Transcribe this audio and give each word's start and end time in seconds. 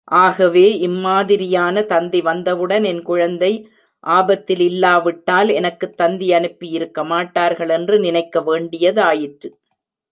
ஆகவே, 0.07 0.79
இம் 0.79 0.99
மாதிரியான 0.99 1.81
தந்தி 1.81 2.21
வந்தவுடன் 2.21 2.83
என் 2.83 3.01
குழந்தை 3.01 3.69
ஆபத்திலில்லாவிட்டால் 4.07 5.53
எனக்குத் 5.53 5.99
தந்தியனுப்பி 6.01 6.65
யிருக்கமாட்டார்கள் 6.65 7.69
என்று 7.69 7.99
நினைக்க 7.99 8.39
வேண்டியதாயிற்று. 8.41 9.49